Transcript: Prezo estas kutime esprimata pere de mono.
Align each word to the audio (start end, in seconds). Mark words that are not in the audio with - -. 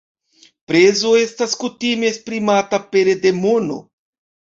Prezo 0.69 1.11
estas 1.19 1.53
kutime 1.63 2.09
esprimata 2.13 2.79
pere 2.95 3.15
de 3.27 3.35
mono. 3.43 3.79